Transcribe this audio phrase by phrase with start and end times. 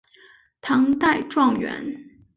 [0.61, 1.95] 唐代状元。